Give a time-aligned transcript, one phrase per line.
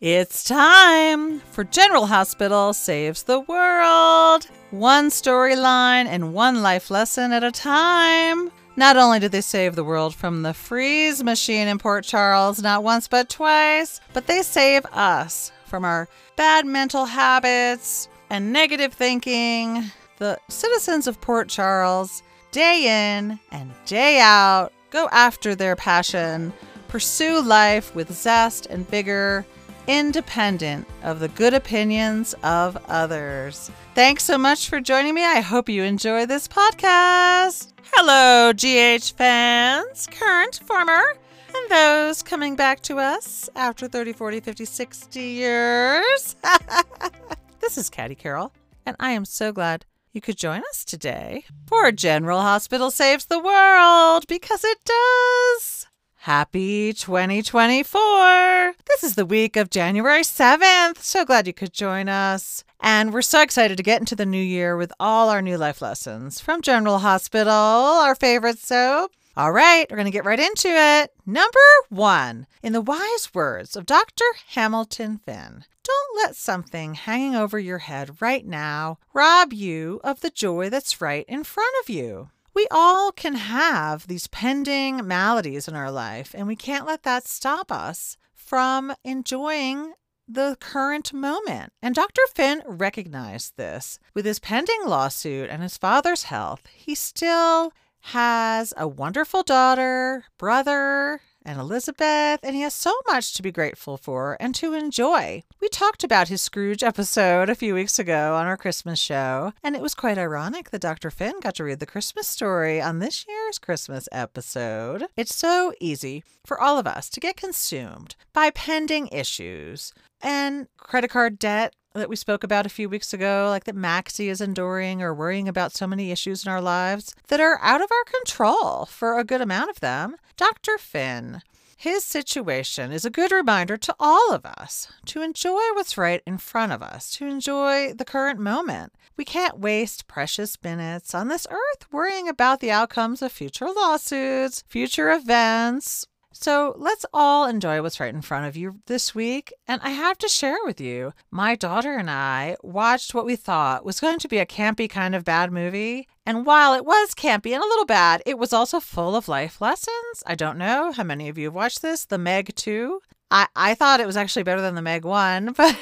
[0.00, 4.46] It's time for General Hospital Saves the World.
[4.70, 8.50] One storyline and one life lesson at a time.
[8.76, 12.82] Not only did they save the world from the freeze machine in Port Charles, not
[12.82, 19.84] once but twice, but they save us from our bad mental habits and negative thinking.
[20.16, 22.22] The citizens of Port Charles,
[22.52, 26.54] day in and day out, go after their passion,
[26.88, 29.44] pursue life with zest and vigor
[29.86, 33.70] independent of the good opinions of others.
[33.94, 35.24] Thanks so much for joining me.
[35.24, 37.72] I hope you enjoy this podcast.
[37.92, 41.16] Hello, GH fans, current, former,
[41.54, 46.36] and those coming back to us after 30, 40, 50, 60 years.
[47.60, 48.52] this is Caddy Carroll,
[48.86, 53.38] and I am so glad you could join us today for General Hospital Saves the
[53.38, 55.79] World because it does.
[56.24, 58.74] Happy 2024!
[58.86, 60.98] This is the week of January 7th.
[60.98, 62.62] So glad you could join us.
[62.78, 65.80] And we're so excited to get into the new year with all our new life
[65.80, 69.12] lessons from General Hospital, our favorite soap.
[69.34, 71.10] All right, we're going to get right into it.
[71.24, 74.26] Number one, in the wise words of Dr.
[74.48, 80.28] Hamilton Finn, don't let something hanging over your head right now rob you of the
[80.28, 85.74] joy that's right in front of you we all can have these pending maladies in
[85.74, 89.92] our life, and we can't let that stop us from enjoying
[90.26, 91.72] the current moment.
[91.82, 92.22] And Dr.
[92.34, 93.98] Finn recognized this.
[94.14, 101.20] With his pending lawsuit and his father's health, he still has a wonderful daughter, brother,
[101.44, 105.42] and Elizabeth, and he has so much to be grateful for and to enjoy.
[105.60, 109.74] We talked about his Scrooge episode a few weeks ago on our Christmas show, and
[109.74, 111.10] it was quite ironic that Dr.
[111.10, 115.06] Finn got to read the Christmas story on this year's Christmas episode.
[115.16, 121.08] It's so easy for all of us to get consumed by pending issues and credit
[121.08, 125.02] card debt that we spoke about a few weeks ago, like that Maxie is enduring
[125.02, 128.86] or worrying about so many issues in our lives that are out of our control
[128.86, 130.16] for a good amount of them.
[130.36, 130.78] Dr.
[130.78, 131.42] Finn,
[131.76, 136.38] his situation is a good reminder to all of us to enjoy what's right in
[136.38, 138.92] front of us, to enjoy the current moment.
[139.16, 144.62] We can't waste precious minutes on this earth worrying about the outcomes of future lawsuits,
[144.68, 146.06] future events,
[146.40, 149.52] so let's all enjoy what's right in front of you this week.
[149.68, 153.84] And I have to share with you, my daughter and I watched what we thought
[153.84, 156.08] was going to be a campy kind of bad movie.
[156.24, 159.60] And while it was campy and a little bad, it was also full of life
[159.60, 160.22] lessons.
[160.26, 163.00] I don't know how many of you have watched this, The Meg 2.
[163.30, 165.76] I, I thought it was actually better than The Meg 1, but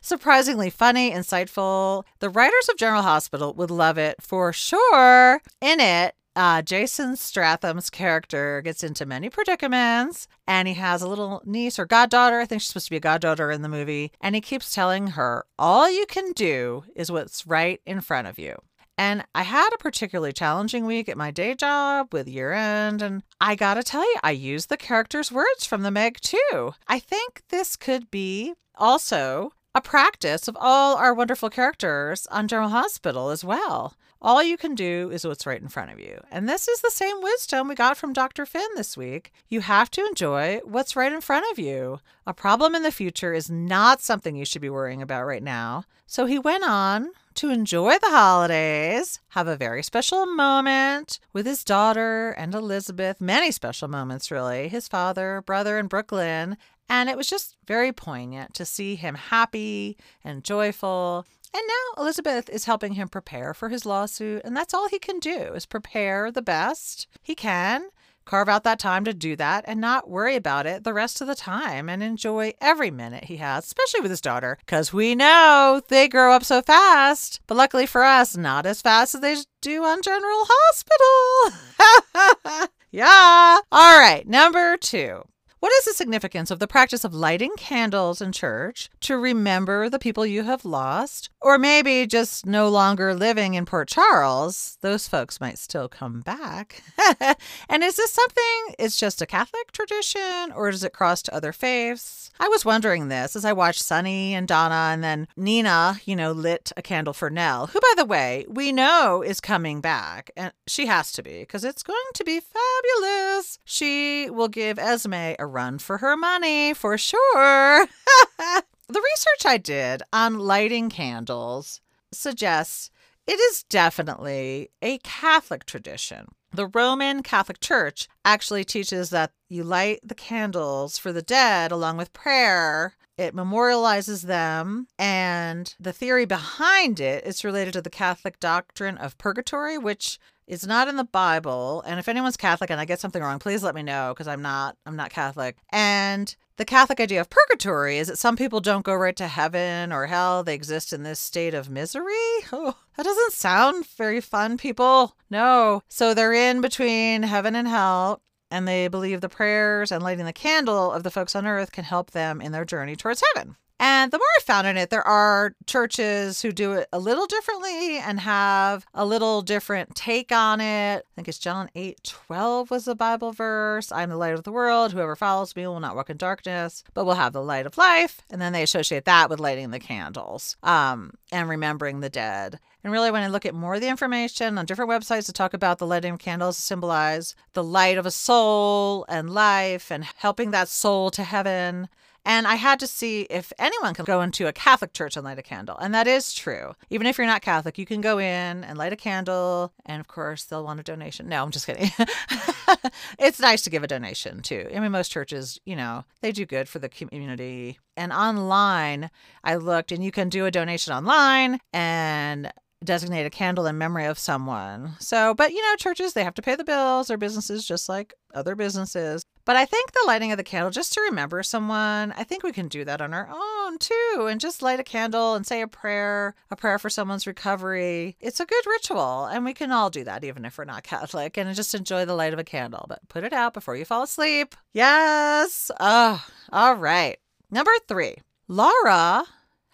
[0.00, 2.04] surprisingly funny, insightful.
[2.20, 5.42] The writers of General Hospital would love it for sure.
[5.60, 11.42] In it, uh, Jason Stratham's character gets into many predicaments, and he has a little
[11.44, 12.38] niece or goddaughter.
[12.38, 14.12] I think she's supposed to be a goddaughter in the movie.
[14.20, 18.38] And he keeps telling her, All you can do is what's right in front of
[18.38, 18.54] you.
[18.96, 23.02] And I had a particularly challenging week at my day job with year end.
[23.02, 26.72] And I gotta tell you, I used the character's words from the Meg too.
[26.86, 32.70] I think this could be also a practice of all our wonderful characters on General
[32.70, 33.94] Hospital as well.
[34.20, 36.20] All you can do is what's right in front of you.
[36.30, 38.44] And this is the same wisdom we got from Dr.
[38.44, 39.32] Finn this week.
[39.48, 42.00] You have to enjoy what's right in front of you.
[42.26, 45.84] A problem in the future is not something you should be worrying about right now.
[46.06, 51.62] So he went on to enjoy the holidays, have a very special moment with his
[51.62, 56.56] daughter and Elizabeth, many special moments, really, his father, brother, and Brook Lynn.
[56.88, 62.48] And it was just very poignant to see him happy and joyful and now Elizabeth
[62.48, 66.30] is helping him prepare for his lawsuit, and that's all he can do is prepare
[66.30, 67.88] the best he can,
[68.24, 71.26] carve out that time to do that, and not worry about it the rest of
[71.26, 75.80] the time and enjoy every minute he has, especially with his daughter, because we know
[75.88, 77.40] they grow up so fast.
[77.46, 82.68] But luckily for us, not as fast as they do on General Hospital.
[82.90, 83.58] yeah.
[83.72, 85.22] All right, number two.
[85.60, 89.98] What is the significance of the practice of lighting candles in church to remember the
[89.98, 91.30] people you have lost?
[91.40, 94.78] Or maybe just no longer living in Port Charles?
[94.82, 96.84] Those folks might still come back.
[97.68, 101.52] and is this something, it's just a Catholic tradition, or does it cross to other
[101.52, 102.30] faiths?
[102.38, 106.30] I was wondering this as I watched Sonny and Donna, and then Nina, you know,
[106.30, 110.30] lit a candle for Nelle, who, by the way, we know is coming back.
[110.36, 113.58] And she has to be, because it's going to be fabulous.
[113.64, 117.16] She will give Esme a run for her money for sure.
[118.38, 121.80] the research I did on lighting candles
[122.12, 122.90] suggests
[123.26, 126.28] it is definitely a Catholic tradition.
[126.52, 131.98] The Roman Catholic Church actually teaches that you light the candles for the dead along
[131.98, 138.38] with prayer it memorializes them, and the theory behind it is related to the Catholic
[138.38, 141.82] doctrine of purgatory, which is not in the Bible.
[141.84, 144.40] And if anyone's Catholic and I get something wrong, please let me know because I'm
[144.40, 145.56] not I'm not Catholic.
[145.70, 149.92] And the Catholic idea of purgatory is that some people don't go right to heaven
[149.92, 150.42] or hell.
[150.42, 152.04] They exist in this state of misery.
[152.52, 155.16] Oh, that doesn't sound very fun, people.
[155.28, 155.82] No.
[155.88, 160.32] So they're in between heaven and hell and they believe the prayers and lighting the
[160.32, 163.56] candle of the folks on earth can help them in their journey towards heaven.
[163.80, 167.26] And the more I found in it, there are churches who do it a little
[167.26, 171.06] differently and have a little different take on it.
[171.06, 173.92] I think it's John 8 12 was the Bible verse.
[173.92, 174.92] I'm the light of the world.
[174.92, 178.22] Whoever follows me will not walk in darkness, but will have the light of life.
[178.30, 182.58] And then they associate that with lighting the candles um, and remembering the dead.
[182.84, 185.52] And really, when I look at more of the information on different websites to talk
[185.52, 190.68] about the lighting candles symbolize the light of a soul and life and helping that
[190.68, 191.88] soul to heaven,
[192.28, 195.38] and I had to see if anyone can go into a Catholic church and light
[195.38, 195.78] a candle.
[195.78, 196.74] And that is true.
[196.90, 199.72] Even if you're not Catholic, you can go in and light a candle.
[199.86, 201.28] And of course, they'll want a donation.
[201.28, 201.90] No, I'm just kidding.
[203.18, 204.68] it's nice to give a donation too.
[204.74, 207.78] I mean, most churches, you know, they do good for the community.
[207.96, 209.10] And online,
[209.42, 212.52] I looked and you can do a donation online and
[212.84, 214.92] designate a candle in memory of someone.
[214.98, 218.14] So, but you know, churches, they have to pay the bills, their businesses just like
[218.34, 219.22] other businesses.
[219.44, 222.52] But I think the lighting of the candle, just to remember someone, I think we
[222.52, 224.28] can do that on our own too.
[224.30, 228.16] And just light a candle and say a prayer, a prayer for someone's recovery.
[228.20, 229.24] It's a good ritual.
[229.24, 232.14] And we can all do that, even if we're not Catholic, and just enjoy the
[232.14, 232.84] light of a candle.
[232.90, 234.54] But put it out before you fall asleep.
[234.74, 235.70] Yes.
[235.80, 236.22] Oh,
[236.52, 237.16] all right.
[237.50, 238.16] Number three,
[238.48, 239.24] Laura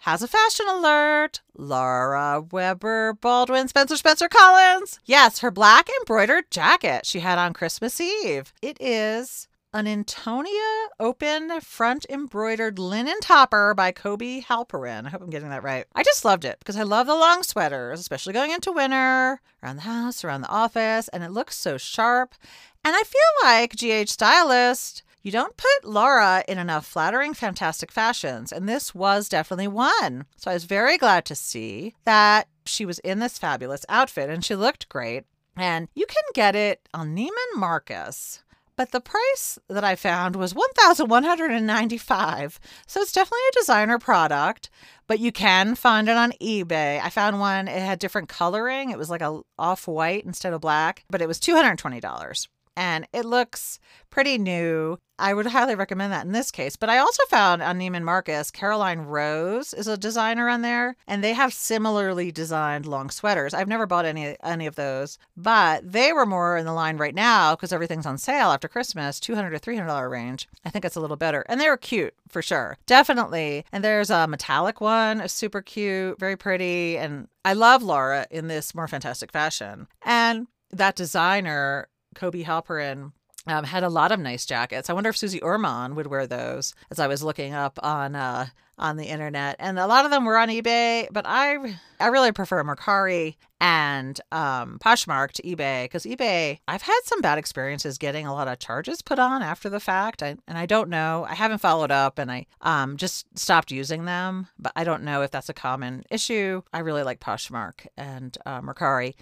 [0.05, 1.41] has a fashion alert.
[1.57, 4.99] Laura Weber Baldwin Spencer Spencer Collins.
[5.03, 8.53] Yes, her black embroidered jacket she had on Christmas Eve.
[8.61, 15.07] It is an Antonia open front embroidered linen topper by Kobi Halperin.
[15.07, 15.85] I hope I'm getting that right.
[15.95, 19.77] I just loved it because I love the long sweaters, especially going into winter, around
[19.77, 22.35] the house, around the office, and it looks so sharp.
[22.83, 28.51] And I feel like GH Stylist you don't put Laura in enough flattering, fantastic fashions,
[28.51, 30.25] and this was definitely one.
[30.37, 34.45] So I was very glad to see that she was in this fabulous outfit and
[34.45, 35.23] she looked great.
[35.57, 38.43] And you can get it on Neiman Marcus.
[38.75, 44.69] But the price that I found was 1195 So it's definitely a designer product,
[45.07, 47.01] but you can find it on eBay.
[47.01, 48.91] I found one, it had different coloring.
[48.91, 53.79] It was like a off-white instead of black, but it was $220 and it looks
[54.09, 54.97] pretty new.
[55.17, 56.75] I would highly recommend that in this case.
[56.75, 61.23] But I also found on Neiman Marcus, Caroline Rose is a designer on there, and
[61.23, 63.53] they have similarly designed long sweaters.
[63.53, 67.15] I've never bought any any of those, but they were more in the line right
[67.15, 70.49] now because everything's on sale after Christmas, two hundred to three hundred dollar range.
[70.65, 73.65] I think it's a little better, and they were cute for sure, definitely.
[73.71, 78.75] And there's a metallic one, super cute, very pretty, and I love Laura in this
[78.75, 79.87] more fantastic fashion.
[80.01, 83.11] And that designer Kobi Halperin
[83.47, 84.89] um, had a lot of nice jackets.
[84.89, 86.73] I wonder if Susie Orman would wear those.
[86.89, 88.47] As I was looking up on uh,
[88.77, 92.31] on the internet, and a lot of them were on eBay, but I I really
[92.31, 98.25] prefer Mercari and um, Poshmark to eBay because eBay I've had some bad experiences getting
[98.25, 101.25] a lot of charges put on after the fact, I, and I don't know.
[101.29, 105.21] I haven't followed up, and I um, just stopped using them, but I don't know
[105.21, 106.63] if that's a common issue.
[106.73, 109.13] I really like Poshmark and uh, Mercari.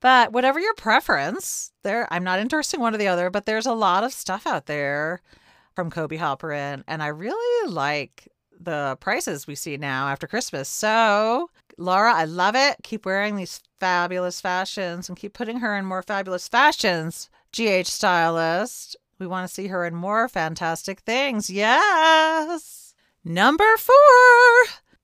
[0.00, 3.72] But whatever your preference, there I'm not endorsing one or the other, but there's a
[3.72, 5.22] lot of stuff out there
[5.74, 10.68] from Kobi Halperin, and I really like the prices we see now after Christmas.
[10.68, 12.76] So, Laura, I love it.
[12.82, 17.28] Keep wearing these fabulous fashions and keep putting her in more fabulous fashions.
[17.52, 18.96] GH stylist.
[19.18, 21.48] We want to see her in more fantastic things.
[21.48, 22.94] Yes.
[23.24, 23.94] Number four,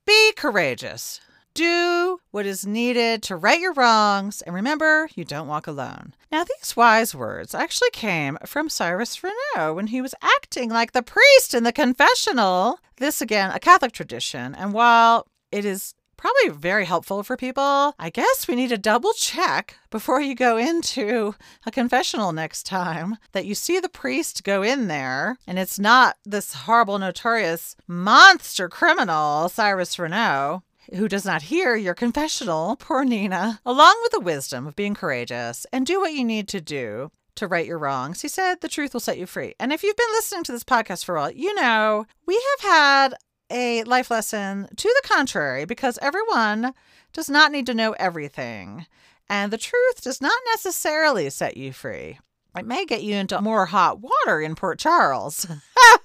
[0.07, 1.21] be courageous.
[1.55, 6.15] Do what is needed to right your wrongs, and remember, you don't walk alone.
[6.31, 11.03] Now, these wise words actually came from Cyrus Renault when he was acting like the
[11.03, 12.79] priest in the confessional.
[12.97, 17.95] This, again, a Catholic tradition, and while it is probably very helpful for people.
[17.99, 21.35] I guess we need to double check before you go into
[21.67, 26.17] a confessional next time that you see the priest go in there and it's not
[26.25, 30.63] this horrible, notorious monster criminal, Cyrus Renault
[30.95, 35.67] who does not hear your confessional, poor Nina, along with the wisdom of being courageous
[35.73, 38.23] and do what you need to do to right your wrongs.
[38.23, 39.55] He said the truth will set you free.
[39.59, 42.71] And if you've been listening to this podcast for a while, you know we have
[42.71, 43.15] had
[43.51, 46.73] a life lesson to the contrary because everyone
[47.13, 48.87] does not need to know everything.
[49.29, 52.19] And the truth does not necessarily set you free.
[52.57, 55.47] It may get you into more hot water in Port Charles.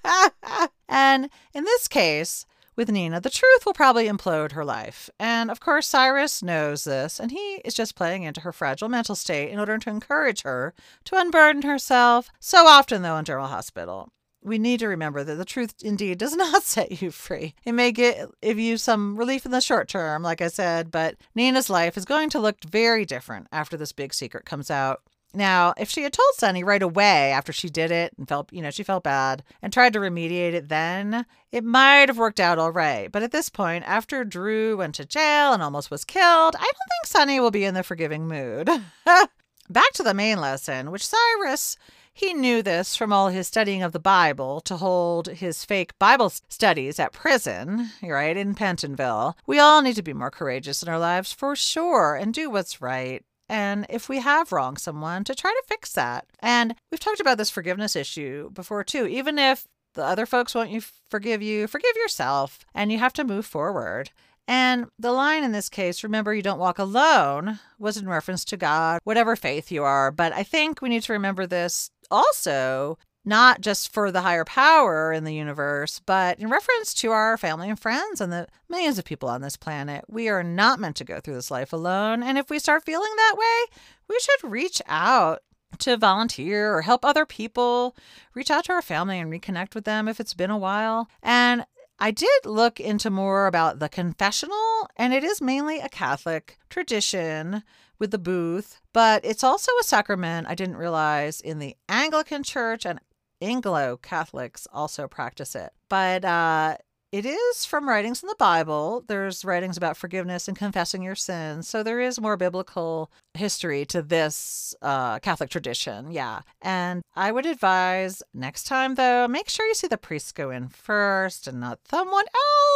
[0.89, 2.46] and in this case,
[2.77, 5.10] with Nina, the truth will probably implode her life.
[5.19, 9.15] And of course, Cyrus knows this, and he is just playing into her fragile mental
[9.15, 10.74] state in order to encourage her
[11.05, 12.29] to unburden herself.
[12.39, 14.10] So often, though, in General Hospital,
[14.43, 17.55] we need to remember that the truth indeed does not set you free.
[17.65, 21.69] It may give you some relief in the short term, like I said, but Nina's
[21.69, 25.01] life is going to look very different after this big secret comes out.
[25.38, 28.60] Now, if she had told Sonny right away after she did it and felt, you
[28.60, 32.58] know, she felt bad and tried to remediate it then, it might have worked out
[32.58, 33.12] all right.
[33.12, 36.63] But at this point, after Drew went to jail and almost was killed, I don't
[36.63, 38.67] think Sonny will be in the forgiving mood.
[39.70, 41.77] Back to the main lesson, which Cyrus
[42.17, 46.32] he knew this from all his studying of the Bible to hold his fake Bible
[46.50, 49.36] studies at prison, right, in Pentonville.
[49.46, 52.82] We all need to be more courageous in our lives for sure and do what's
[52.82, 53.24] right.
[53.50, 56.25] And if we have wronged someone, to try to fix that.
[56.39, 59.08] And we've talked about this forgiveness issue before too.
[59.08, 63.24] Even if the other folks won't you forgive you, forgive yourself and you have to
[63.24, 64.12] move forward.
[64.48, 68.58] And the line in this case, remember you don't walk alone, was in reference to
[68.58, 70.10] God, whatever faith you are.
[70.10, 75.12] But I think we need to remember this also not just for the higher power
[75.12, 79.03] in the universe, but in reference to our family and friends and the millions of
[79.03, 80.05] people on this planet.
[80.07, 82.24] We are not meant to go through this life alone.
[82.24, 85.43] And if we start feeling that way, we should reach out
[85.79, 87.98] to volunteer or help other people,
[88.34, 91.10] reach out to our family and reconnect with them if it's been a while.
[91.22, 91.65] And
[92.00, 97.63] I did look into more about the confessional, and it is mainly a Catholic tradition
[98.00, 102.86] with the booth, but it's also a sacrament I didn't realize in the Anglican Church
[102.86, 103.01] and
[103.41, 105.72] Anglo Catholics also practice it.
[105.89, 106.77] But uh,
[107.12, 109.03] it is from writings in the Bible.
[109.08, 111.67] There's writings about forgiveness and confessing your sins.
[111.67, 116.12] So there is more biblical history to this uh, Catholic tradition.
[116.12, 116.41] Yeah.
[116.62, 120.67] And I would advise next time, though, make sure you see the priest go in
[120.67, 122.25] first and not someone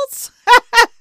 [0.05, 0.31] else.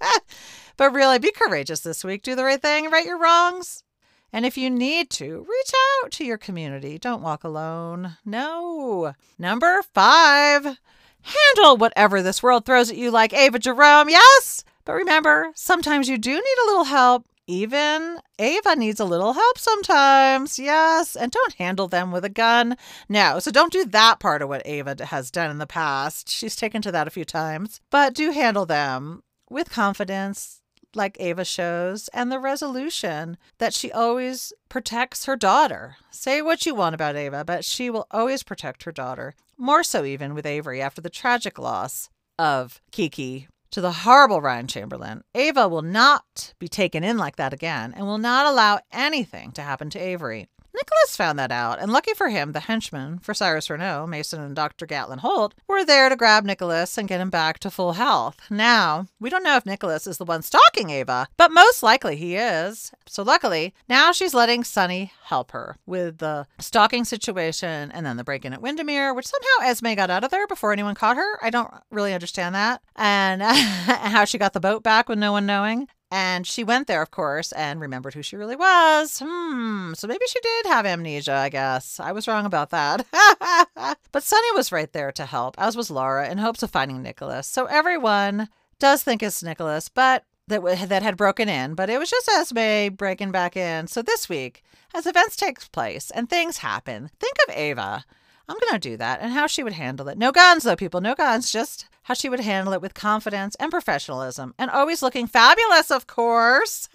[0.77, 2.23] but really, be courageous this week.
[2.23, 3.85] Do the right thing, right your wrongs.
[4.33, 5.73] And if you need to, reach
[6.03, 6.99] out to your community.
[6.99, 8.17] Don't walk alone.
[8.25, 9.15] No.
[9.39, 10.79] Number five,
[11.23, 14.09] handle whatever this world throws at you like Ava Jerome.
[14.09, 14.65] Yes.
[14.85, 17.27] But remember, sometimes you do need a little help.
[17.47, 20.59] Even Ava needs a little help sometimes.
[20.59, 21.17] Yes.
[21.17, 22.77] And don't handle them with a gun.
[23.09, 23.41] No.
[23.41, 26.31] So don't do that part of what Ava has done in the past.
[26.31, 27.81] She's taken to that a few times.
[27.91, 30.60] But do handle them with confidence
[30.95, 35.97] like Ava shows, and the resolution that she always protects her daughter.
[36.11, 39.35] Say what you want about Ava, but she will always protect her daughter.
[39.57, 44.67] More so, even with Avery, after the tragic loss of Kiki to the horrible Ryan
[44.67, 45.23] Chamberlain.
[45.35, 49.63] Ava will not be taken in like that again and will not allow anything to
[49.63, 50.49] happen to Avery.
[50.75, 54.55] Nicholas found that out, and lucky for him, the henchmen for Cyrus Renault, Mason and
[54.55, 54.87] Dr.
[54.87, 58.37] Gatlin Holt, were there to grab Nicholas and get him back to full health.
[58.51, 62.37] Now, we don't know if Nicholas is the one stalking Ava, but most likely he
[62.37, 62.93] is.
[63.07, 68.25] So luckily, now she's letting Sonny help her with the stalking situation and then the
[68.25, 71.45] break in at Wyndemere, which somehow Esme got out of there before anyone caught her.
[71.45, 72.83] I don't really understand that.
[72.97, 75.89] And how she got the boat back with no one knowing.
[76.11, 79.23] And she went there, of course, and remembered who she really was.
[79.25, 82.01] Hmm, so maybe she did have amnesia, I guess.
[82.01, 83.07] I was wrong about that.
[84.13, 87.47] but Sonny was right there to help, as was Laura, in hopes of finding Nicholas.
[87.47, 88.49] So everyone
[88.81, 92.95] does think it's Nicholas, but that, that had broken in, but it was just Esme
[92.95, 93.87] breaking back in.
[93.87, 98.05] So this week, as events take place and things happen, think of Ava.
[98.51, 100.19] I'm going to do that and how she would handle it.
[100.19, 103.71] No guns, though, people, no guns, just how she would handle it with confidence and
[103.71, 106.89] professionalism and always looking fabulous, of course.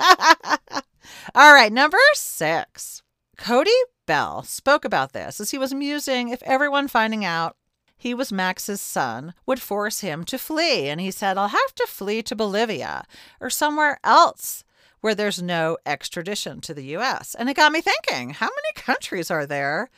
[1.34, 3.04] All right, number six.
[3.38, 3.72] Cody
[4.06, 7.56] Bell spoke about this as he was musing if everyone finding out
[7.98, 10.90] he was Max's son would force him to flee.
[10.90, 13.06] And he said, I'll have to flee to Bolivia
[13.40, 14.66] or somewhere else
[15.00, 17.34] where there's no extradition to the US.
[17.34, 19.90] And it got me thinking, how many countries are there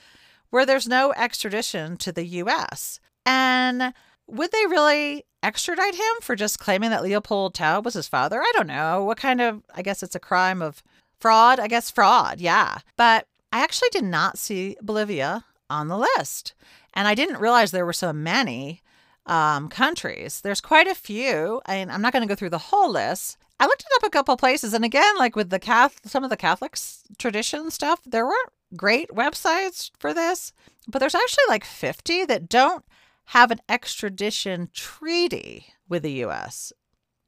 [0.50, 3.00] where there's no extradition to the US?
[3.26, 3.94] And
[4.28, 8.42] would they really extradite him for just claiming that Leopold Taub was his father?
[8.42, 9.04] I don't know.
[9.04, 10.84] What kind of, I guess it's a crime of
[11.20, 11.60] fraud?
[11.60, 12.80] I guess fraud, yeah.
[12.98, 16.54] But I actually did not see Bolivia on the list.
[16.94, 18.82] And I didn't realize there were so many
[19.26, 20.42] um, countries.
[20.42, 21.62] There's quite a few.
[21.66, 23.38] and I'm not going to go through the whole list.
[23.60, 26.30] I looked it up a couple places, and again, like with the Catholic, some of
[26.30, 30.52] the Catholics tradition stuff, there weren't great websites for this,
[30.88, 32.84] but there's actually like 50 that don't
[33.26, 36.72] have an extradition treaty with the US.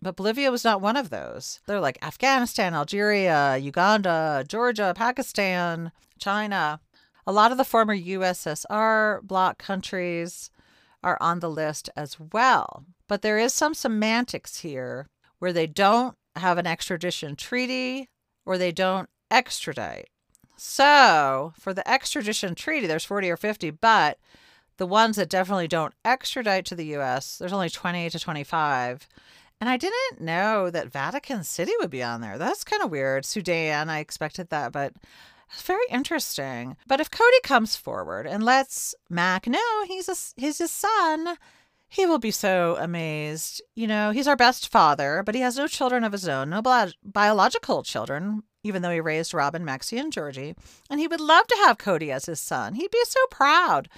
[0.01, 1.60] But Bolivia was not one of those.
[1.67, 6.79] They're like Afghanistan, Algeria, Uganda, Georgia, Pakistan, China.
[7.27, 10.51] A lot of the former USSR bloc countries
[11.03, 12.86] are on the list as well.
[13.08, 15.08] But there is some semantics here
[15.39, 18.08] where they don't have an extradition treaty
[18.46, 20.10] or they don't extradite.
[20.61, 24.19] So, for the extradition treaty, there's 40 or 50, but
[24.75, 29.07] the ones that definitely don't extradite to the US, there's only 20 to 25.
[29.61, 32.37] And I didn't know that Vatican City would be on there.
[32.37, 33.23] That's kind of weird.
[33.23, 34.93] Sudan, I expected that, but
[35.49, 36.75] it's very interesting.
[36.87, 41.37] But if Cody comes forward and lets Mac know he's a, he's his son,
[41.89, 43.62] he will be so amazed.
[43.75, 46.62] You know, he's our best father, but he has no children of his own, no
[46.62, 50.55] bi- biological children, even though he raised Robin, Maxie, and Georgie.
[50.89, 52.75] And he would love to have Cody as his son.
[52.75, 53.89] He'd be so proud.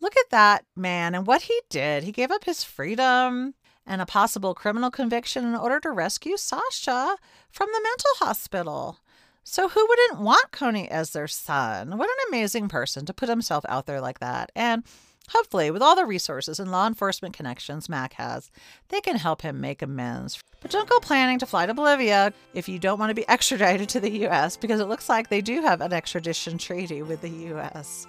[0.00, 2.04] Look at that man and what he did.
[2.04, 3.54] He gave up his freedom
[3.86, 7.16] and a possible criminal conviction in order to rescue Sasha
[7.50, 8.98] from the mental hospital.
[9.46, 11.98] So, who wouldn't want Cody as their son?
[11.98, 14.50] What an amazing person to put himself out there like that.
[14.56, 14.84] And
[15.30, 18.50] hopefully, with all the resources and law enforcement connections Mac has,
[18.88, 20.42] they can help him make amends.
[20.60, 23.88] But don't go planning to fly to Bolivia if you don't want to be extradited
[23.90, 27.30] to the U.S., because it looks like they do have an extradition treaty with the
[27.30, 28.06] U.S.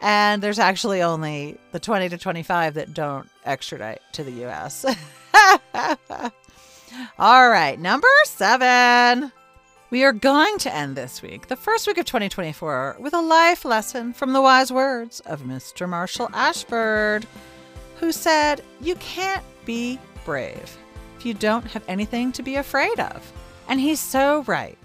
[0.00, 4.84] And there's actually only the 20 to 25 that don't extradite to the US.
[7.18, 9.32] All right, number seven.
[9.88, 13.64] We are going to end this week, the first week of 2024, with a life
[13.64, 15.88] lesson from the wise words of Mr.
[15.88, 17.24] Marshall Ashford,
[18.00, 20.76] who said, You can't be brave
[21.16, 23.32] if you don't have anything to be afraid of.
[23.68, 24.76] And he's so right.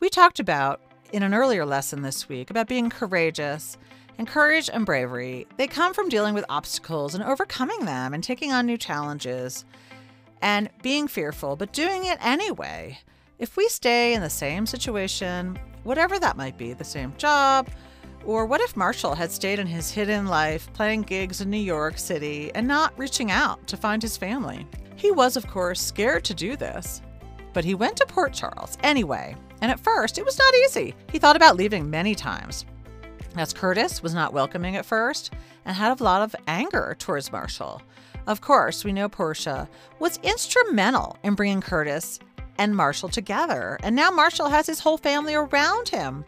[0.00, 0.80] We talked about
[1.12, 3.78] in an earlier lesson this week about being courageous
[4.18, 8.50] and courage and bravery, they come from dealing with obstacles and overcoming them and taking
[8.50, 9.64] on new challenges
[10.42, 12.98] and being fearful, but doing it anyway.
[13.40, 17.70] If we stay in the same situation, whatever that might be, the same job,
[18.26, 21.96] or what if Marshall had stayed in his hidden life, playing gigs in New York
[21.96, 24.66] City and not reaching out to find his family?
[24.94, 27.00] He was, of course, scared to do this,
[27.54, 29.34] but he went to Port Charles anyway.
[29.62, 30.94] And at first, it was not easy.
[31.10, 32.66] He thought about leaving many times.
[33.36, 35.32] As Curtis was not welcoming at first
[35.64, 37.80] and had a lot of anger towards Marshall.
[38.26, 39.66] Of course, we know Portia
[39.98, 42.20] was instrumental in bringing Curtis
[42.60, 46.26] and Marshall together, and now Marshall has his whole family around him.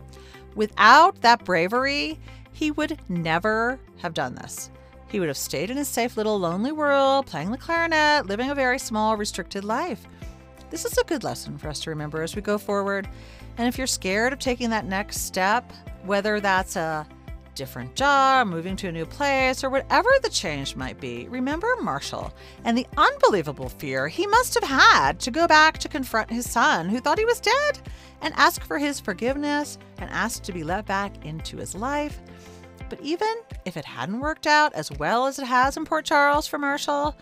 [0.54, 2.18] Without that bravery,
[2.54, 4.70] he would never have done this.
[5.08, 8.54] He would have stayed in his safe little lonely world, playing the clarinet, living a
[8.54, 10.06] very small, restricted life.
[10.70, 13.06] This is a good lesson for us to remember as we go forward.
[13.58, 15.70] And if you're scared of taking that next step,
[16.06, 17.06] whether that's a
[17.54, 22.32] different job, moving to a new place, or whatever the change might be, remember Marshall
[22.64, 26.88] and the unbelievable fear he must have had to go back to confront his son
[26.88, 27.78] who thought he was dead
[28.20, 32.20] and ask for his forgiveness and ask to be let back into his life.
[32.88, 33.34] But even
[33.64, 37.16] if it hadn't worked out as well as it has in Port Charles for Marshall,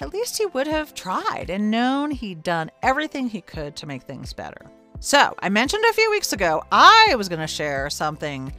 [0.00, 4.02] at least he would have tried and known he'd done everything he could to make
[4.02, 4.70] things better.
[5.00, 8.52] So, I mentioned a few weeks ago I was going to share something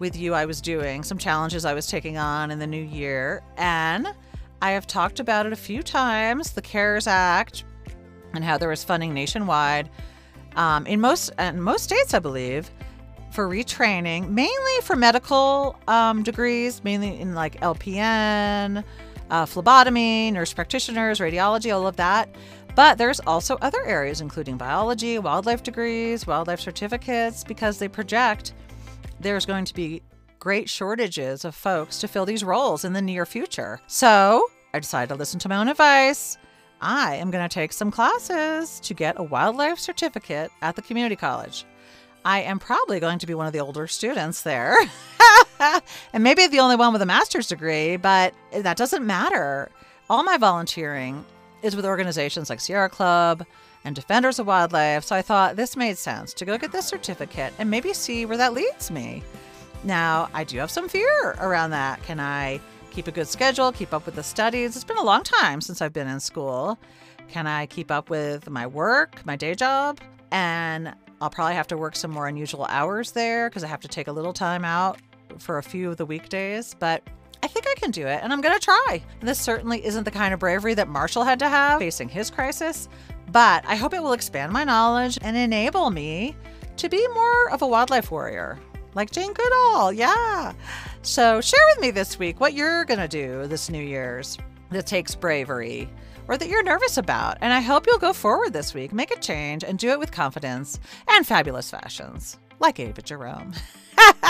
[0.00, 3.42] with you I was doing, some challenges I was taking on in the new year,
[3.56, 4.08] and
[4.62, 7.64] I have talked about it a few times the CARES Act
[8.32, 9.90] and how there was funding nationwide
[10.56, 12.70] um, in most in most states, I believe,
[13.30, 18.82] for retraining, mainly for medical um, degrees, mainly in like LPN,
[19.30, 22.34] uh, phlebotomy, nurse practitioners, radiology, all of that.
[22.74, 28.54] But there's also other areas, including biology, wildlife degrees, wildlife certificates, because they project
[29.20, 30.02] there's going to be
[30.38, 33.80] great shortages of folks to fill these roles in the near future.
[33.86, 36.38] So I decided to listen to my own advice.
[36.80, 41.16] I am going to take some classes to get a wildlife certificate at the community
[41.16, 41.66] college.
[42.24, 44.76] I am probably going to be one of the older students there.
[46.12, 49.70] and maybe the only one with a master's degree, but that doesn't matter.
[50.08, 51.24] All my volunteering
[51.62, 53.44] is with organizations like Sierra Club
[53.84, 57.52] and Defenders of Wildlife, so I thought this made sense to go get this certificate
[57.58, 59.22] and maybe see where that leads me.
[59.84, 62.02] Now, I do have some fear around that.
[62.02, 64.76] Can I keep a good schedule, keep up with the studies?
[64.76, 66.78] It's been a long time since I've been in school.
[67.28, 70.00] Can I keep up with my work, my day job?
[70.30, 73.88] And I'll probably have to work some more unusual hours there because I have to
[73.88, 74.98] take a little time out
[75.38, 76.74] for a few of the weekdays.
[76.78, 77.02] But
[77.42, 79.02] I think I can do it, and I'm going to try.
[79.20, 82.88] This certainly isn't the kind of bravery that Marshall had to have facing his crisis,
[83.32, 86.36] but I hope it will expand my knowledge and enable me
[86.76, 88.58] to be more of a wildlife warrior,
[88.94, 89.92] like Jane Goodall.
[89.92, 90.52] Yeah.
[91.02, 94.38] So share with me this week what you're going to do this New Year's
[94.70, 95.88] that takes bravery
[96.28, 97.38] or that you're nervous about.
[97.40, 100.12] And I hope you'll go forward this week, make a change, and do it with
[100.12, 102.38] confidence and fabulous fashions.
[102.60, 103.52] like Ava Jerome.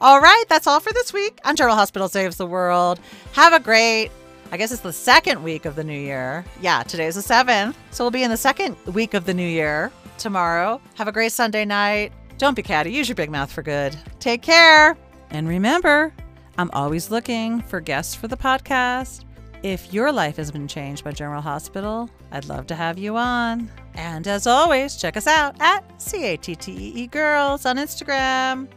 [0.00, 2.98] all right, that's all for this week on General Hospital Saves the World.
[3.32, 4.10] Have a great,
[4.52, 6.44] I guess it's the second week of the new year.
[6.60, 7.74] Yeah, today's the seventh.
[7.90, 10.78] So we'll be in the second week of the new year tomorrow.
[10.96, 12.12] Have a great Sunday night.
[12.36, 12.92] Don't be catty.
[12.92, 13.96] Use your big mouth for good.
[14.20, 14.98] Take care.
[15.30, 16.12] And remember,
[16.58, 19.24] I'm always looking for guests for the podcast.
[19.62, 23.70] If your life has been changed by General Hospital, I'd love to have you on.
[23.94, 28.68] And as always, check us out at CATTEE Girls on Instagram.